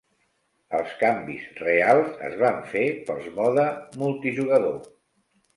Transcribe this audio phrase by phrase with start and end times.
[0.77, 3.67] Els canvis reals es van fer pels mode
[4.05, 4.85] multijugador.